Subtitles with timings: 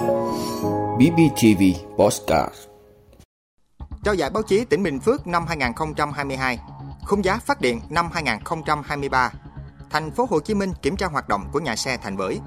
[0.00, 1.62] BBTV
[1.96, 2.54] Postcard
[4.04, 6.58] Trao giải báo chí tỉnh Bình Phước năm 2022,
[7.06, 9.32] khung giá phát điện năm 2023,
[9.90, 12.38] thành phố Hồ Chí Minh kiểm tra hoạt động của nhà xe Thành Bưởi,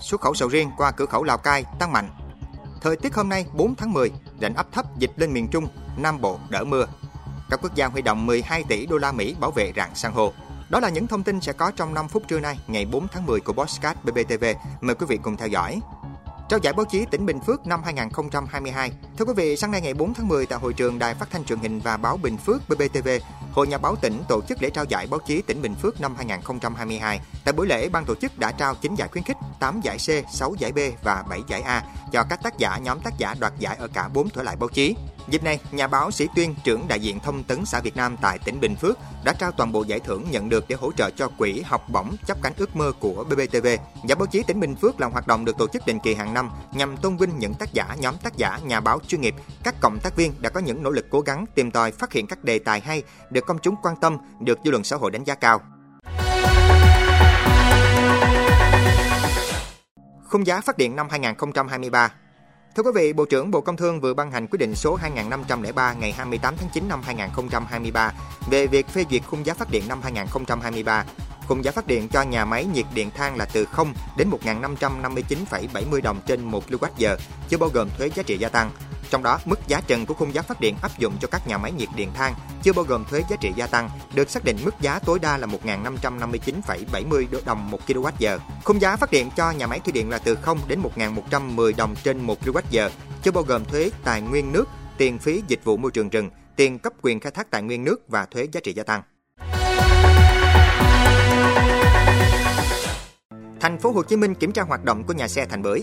[0.00, 2.08] xuất khẩu sầu riêng qua cửa khẩu Lào Cai tăng mạnh.
[2.80, 6.20] Thời tiết hôm nay 4 tháng 10, rãnh áp thấp dịch lên miền Trung, Nam
[6.20, 6.86] Bộ đỡ mưa.
[7.50, 10.32] Các quốc gia huy động 12 tỷ đô la Mỹ bảo vệ rạn san hô.
[10.68, 13.26] Đó là những thông tin sẽ có trong 5 phút trưa nay, ngày 4 tháng
[13.26, 14.44] 10 của Bosscat BBTV.
[14.80, 15.80] Mời quý vị cùng theo dõi.
[16.48, 18.92] Trao giải báo chí tỉnh Bình Phước năm 2022.
[19.18, 21.44] Thưa quý vị, sáng nay ngày 4 tháng 10 tại hội trường Đài Phát thanh
[21.44, 23.08] Truyền hình và Báo Bình Phước BBTV,
[23.52, 26.14] Hội Nhà báo tỉnh tổ chức lễ trao giải báo chí tỉnh Bình Phước năm
[26.16, 27.20] 2022.
[27.44, 30.34] Tại buổi lễ, ban tổ chức đã trao 9 giải khuyến khích, 8 giải C,
[30.34, 31.82] 6 giải B và 7 giải A
[32.12, 34.68] cho các tác giả nhóm tác giả đoạt giải ở cả 4 thể loại báo
[34.68, 34.96] chí.
[35.30, 38.38] Dịp này, nhà báo Sĩ Tuyên, trưởng đại diện thông tấn xã Việt Nam tại
[38.38, 41.28] tỉnh Bình Phước đã trao toàn bộ giải thưởng nhận được để hỗ trợ cho
[41.38, 43.66] quỹ học bổng chấp cánh ước mơ của BBTV.
[44.06, 46.34] Giải báo chí tỉnh Bình Phước là hoạt động được tổ chức định kỳ hàng
[46.34, 49.74] năm nhằm tôn vinh những tác giả, nhóm tác giả, nhà báo chuyên nghiệp, các
[49.80, 52.44] cộng tác viên đã có những nỗ lực cố gắng tìm tòi phát hiện các
[52.44, 55.34] đề tài hay được công chúng quan tâm, được dư luận xã hội đánh giá
[55.34, 55.60] cao.
[60.28, 62.12] Khung giá phát điện năm 2023
[62.78, 65.92] Thưa quý vị, Bộ trưởng Bộ Công Thương vừa ban hành quyết định số 2503
[65.92, 68.12] ngày 28 tháng 9 năm 2023
[68.50, 71.04] về việc phê duyệt khung giá phát điện năm 2023.
[71.48, 76.02] Khung giá phát điện cho nhà máy nhiệt điện than là từ 0 đến 1.559,70
[76.02, 77.16] đồng trên 1 kWh,
[77.48, 78.70] chưa bao gồm thuế giá trị gia tăng.
[79.10, 81.58] Trong đó, mức giá trần của khung giá phát điện áp dụng cho các nhà
[81.58, 84.56] máy nhiệt điện than chưa bao gồm thuế giá trị gia tăng được xác định
[84.64, 88.38] mức giá tối đa là 1.559,70 đồng 1 kWh.
[88.64, 91.94] Khung giá phát điện cho nhà máy thủy điện là từ 0 đến 1.110 đồng
[92.04, 92.90] trên 1 kWh,
[93.22, 94.64] chưa bao gồm thuế tài nguyên nước,
[94.98, 98.08] tiền phí dịch vụ môi trường rừng, tiền cấp quyền khai thác tài nguyên nước
[98.08, 99.02] và thuế giá trị gia tăng.
[103.60, 105.82] Thành phố Hồ Chí Minh kiểm tra hoạt động của nhà xe Thành Bưởi.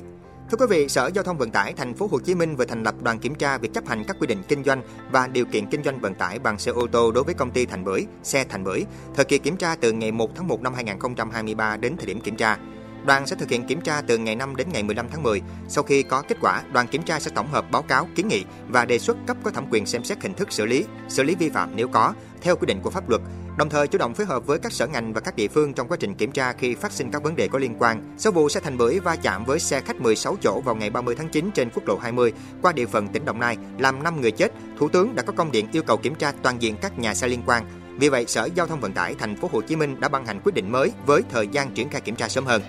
[0.52, 2.84] Thưa quý vị, Sở Giao thông Vận tải Thành phố Hồ Chí Minh vừa thành
[2.84, 5.66] lập đoàn kiểm tra việc chấp hành các quy định kinh doanh và điều kiện
[5.66, 8.46] kinh doanh vận tải bằng xe ô tô đối với công ty Thành Bưởi, xe
[8.50, 8.84] Thành Bưởi.
[9.16, 12.36] Thời kỳ kiểm tra từ ngày 1 tháng 1 năm 2023 đến thời điểm kiểm
[12.36, 12.58] tra.
[13.06, 15.42] Đoàn sẽ thực hiện kiểm tra từ ngày 5 đến ngày 15 tháng 10.
[15.68, 18.44] Sau khi có kết quả, đoàn kiểm tra sẽ tổng hợp báo cáo, kiến nghị
[18.68, 21.36] và đề xuất cấp có thẩm quyền xem xét hình thức xử lý, xử lý
[21.36, 22.14] vi phạm nếu có,
[22.46, 23.22] theo quy định của pháp luật,
[23.58, 25.88] đồng thời chủ động phối hợp với các sở ngành và các địa phương trong
[25.88, 28.16] quá trình kiểm tra khi phát sinh các vấn đề có liên quan.
[28.18, 31.16] Sau vụ xe thành bưởi va chạm với xe khách 16 chỗ vào ngày 30
[31.16, 34.32] tháng 9 trên quốc lộ 20 qua địa phận tỉnh Đồng Nai làm 5 người
[34.32, 37.14] chết, Thủ tướng đã có công điện yêu cầu kiểm tra toàn diện các nhà
[37.14, 37.66] xe liên quan.
[38.00, 40.40] Vì vậy, Sở Giao thông Vận tải Thành phố Hồ Chí Minh đã ban hành
[40.44, 42.62] quyết định mới với thời gian triển khai kiểm tra sớm hơn.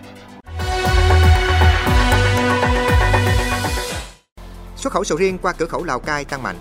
[4.76, 6.56] Xuất khẩu sầu riêng qua cửa khẩu Lào Cai tăng mạnh.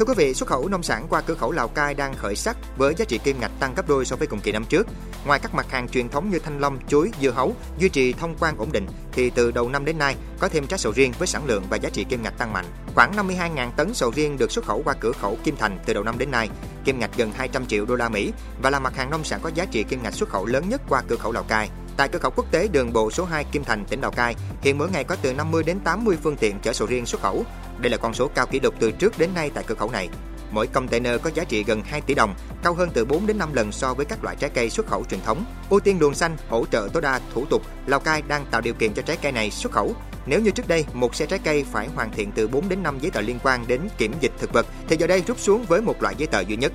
[0.00, 2.56] Thưa quý vị, xuất khẩu nông sản qua cửa khẩu Lào Cai đang khởi sắc
[2.76, 4.86] với giá trị kim ngạch tăng gấp đôi so với cùng kỳ năm trước.
[5.26, 8.34] Ngoài các mặt hàng truyền thống như thanh long, chuối, dưa hấu duy trì thông
[8.40, 11.28] quan ổn định, thì từ đầu năm đến nay có thêm trái sầu riêng với
[11.28, 12.64] sản lượng và giá trị kim ngạch tăng mạnh.
[12.94, 16.02] Khoảng 52.000 tấn sầu riêng được xuất khẩu qua cửa khẩu Kim Thành từ đầu
[16.02, 16.48] năm đến nay,
[16.84, 19.50] kim ngạch gần 200 triệu đô la Mỹ và là mặt hàng nông sản có
[19.54, 21.70] giá trị kim ngạch xuất khẩu lớn nhất qua cửa khẩu Lào Cai.
[21.96, 24.78] Tại cửa khẩu quốc tế đường bộ số 2 Kim Thành, tỉnh Lào Cai, hiện
[24.78, 27.44] mỗi ngày có từ 50 đến 80 phương tiện chở sầu riêng xuất khẩu.
[27.80, 30.08] Đây là con số cao kỷ lục từ trước đến nay tại cửa khẩu này.
[30.50, 33.52] Mỗi container có giá trị gần 2 tỷ đồng, cao hơn từ 4 đến 5
[33.52, 35.44] lần so với các loại trái cây xuất khẩu truyền thống.
[35.70, 38.74] Ưu tiên luồng xanh hỗ trợ tối đa thủ tục, Lào Cai đang tạo điều
[38.74, 39.94] kiện cho trái cây này xuất khẩu.
[40.26, 42.98] Nếu như trước đây, một xe trái cây phải hoàn thiện từ 4 đến 5
[43.00, 45.80] giấy tờ liên quan đến kiểm dịch thực vật, thì giờ đây rút xuống với
[45.80, 46.72] một loại giấy tờ duy nhất.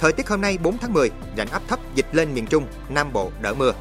[0.00, 3.12] Thời tiết hôm nay 4 tháng 10, rãnh áp thấp dịch lên miền Trung, Nam
[3.12, 3.72] Bộ đỡ mưa.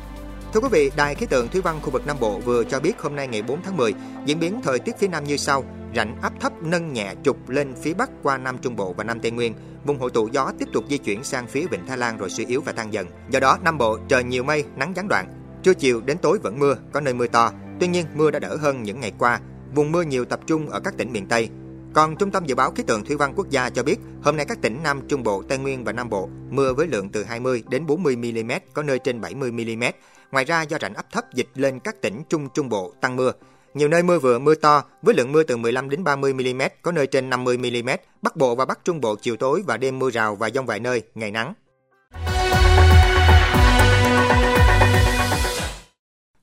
[0.54, 3.02] Thưa quý vị, Đài khí tượng thủy văn khu vực Nam Bộ vừa cho biết
[3.02, 3.94] hôm nay ngày 4 tháng 10,
[4.26, 5.64] diễn biến thời tiết phía Nam như sau:
[5.96, 9.20] rãnh áp thấp nâng nhẹ trục lên phía Bắc qua Nam Trung Bộ và Nam
[9.20, 9.54] Tây Nguyên.
[9.86, 12.46] Vùng hội tụ gió tiếp tục di chuyển sang phía Vịnh Thái Lan rồi suy
[12.46, 13.08] yếu và tan dần.
[13.30, 15.28] Do đó, Nam Bộ trời nhiều mây, nắng gián đoạn.
[15.64, 17.52] Trưa chiều đến tối vẫn mưa, có nơi mưa to.
[17.80, 19.40] Tuy nhiên, mưa đã đỡ hơn những ngày qua.
[19.76, 21.50] Vùng mưa nhiều tập trung ở các tỉnh miền Tây.
[21.94, 24.46] Còn Trung tâm Dự báo Khí tượng Thủy văn Quốc gia cho biết, hôm nay
[24.46, 27.64] các tỉnh Nam Trung Bộ, Tây Nguyên và Nam Bộ mưa với lượng từ 20
[27.70, 29.84] đến 40 mm, có nơi trên 70 mm.
[30.32, 33.32] Ngoài ra do rãnh áp thấp dịch lên các tỉnh Trung Trung Bộ tăng mưa.
[33.74, 36.92] Nhiều nơi mưa vừa mưa to với lượng mưa từ 15 đến 30 mm, có
[36.92, 37.90] nơi trên 50 mm.
[38.22, 40.80] Bắc Bộ và Bắc Trung Bộ chiều tối và đêm mưa rào và dông vài
[40.80, 41.54] nơi, ngày nắng.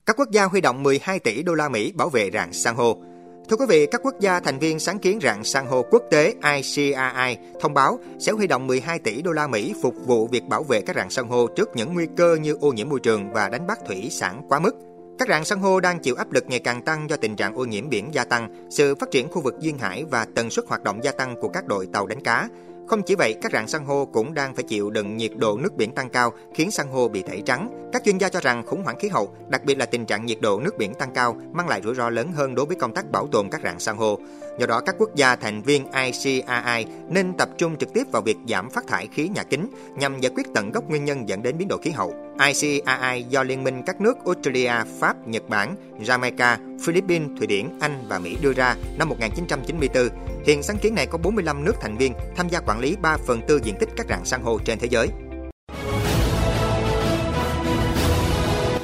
[0.07, 3.10] Các quốc gia huy động 12 tỷ đô la Mỹ bảo vệ rạn san hô.
[3.51, 6.35] Thưa quý vị, các quốc gia thành viên sáng kiến rạn san hô quốc tế
[6.55, 10.63] ICRI thông báo sẽ huy động 12 tỷ đô la Mỹ phục vụ việc bảo
[10.63, 13.49] vệ các rạn san hô trước những nguy cơ như ô nhiễm môi trường và
[13.49, 14.77] đánh bắt thủy sản quá mức.
[15.19, 17.65] Các rạn san hô đang chịu áp lực ngày càng tăng do tình trạng ô
[17.65, 20.83] nhiễm biển gia tăng, sự phát triển khu vực duyên hải và tần suất hoạt
[20.83, 22.49] động gia tăng của các đội tàu đánh cá.
[22.91, 25.77] Không chỉ vậy, các rạn san hô cũng đang phải chịu đựng nhiệt độ nước
[25.77, 27.91] biển tăng cao khiến san hô bị tẩy trắng.
[27.93, 30.41] Các chuyên gia cho rằng khủng hoảng khí hậu, đặc biệt là tình trạng nhiệt
[30.41, 33.11] độ nước biển tăng cao mang lại rủi ro lớn hơn đối với công tác
[33.11, 34.19] bảo tồn các rạn san hô.
[34.59, 38.37] Do đó, các quốc gia thành viên ICAI nên tập trung trực tiếp vào việc
[38.49, 39.67] giảm phát thải khí nhà kính
[39.97, 42.15] nhằm giải quyết tận gốc nguyên nhân dẫn đến biến đổi khí hậu.
[42.47, 48.05] ICAI do Liên minh các nước Australia, Pháp, Nhật Bản, Jamaica, Philippines, Thụy Điển, Anh
[48.09, 50.30] và Mỹ đưa ra năm 1994.
[50.45, 53.41] Hiện sáng kiến này có 45 nước thành viên tham gia quản lý 3 phần
[53.49, 55.09] tư diện tích các rạn san hô trên thế giới.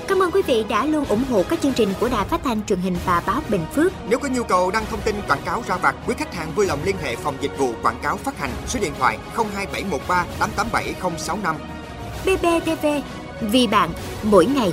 [0.09, 2.65] Cảm ơn quý vị đã luôn ủng hộ các chương trình của Đài Phát thanh
[2.67, 3.93] truyền hình và báo Bình Phước.
[4.09, 6.67] Nếu có nhu cầu đăng thông tin quảng cáo ra vặt, quý khách hàng vui
[6.67, 11.57] lòng liên hệ phòng dịch vụ quảng cáo phát hành số điện thoại 02713 887065.
[12.25, 12.87] BBTV,
[13.41, 13.91] vì bạn,
[14.23, 14.73] mỗi ngày.